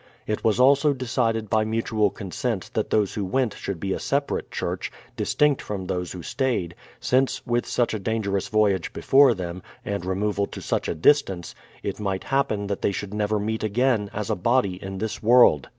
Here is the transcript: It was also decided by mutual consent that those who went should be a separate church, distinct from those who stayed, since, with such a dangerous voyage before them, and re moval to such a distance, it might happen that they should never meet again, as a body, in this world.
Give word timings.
It 0.25 0.43
was 0.43 0.59
also 0.59 0.93
decided 0.95 1.47
by 1.47 1.63
mutual 1.63 2.09
consent 2.09 2.71
that 2.73 2.89
those 2.89 3.13
who 3.13 3.23
went 3.23 3.53
should 3.53 3.79
be 3.79 3.93
a 3.93 3.99
separate 3.99 4.49
church, 4.49 4.91
distinct 5.15 5.61
from 5.61 5.85
those 5.85 6.11
who 6.13 6.23
stayed, 6.23 6.73
since, 6.99 7.45
with 7.45 7.67
such 7.67 7.93
a 7.93 7.99
dangerous 7.99 8.47
voyage 8.47 8.93
before 8.93 9.35
them, 9.35 9.61
and 9.85 10.03
re 10.03 10.15
moval 10.15 10.49
to 10.53 10.59
such 10.59 10.87
a 10.87 10.95
distance, 10.95 11.53
it 11.83 11.99
might 11.99 12.23
happen 12.23 12.65
that 12.65 12.81
they 12.81 12.91
should 12.91 13.13
never 13.13 13.37
meet 13.37 13.63
again, 13.63 14.09
as 14.11 14.31
a 14.31 14.35
body, 14.35 14.81
in 14.81 14.97
this 14.97 15.21
world. 15.21 15.69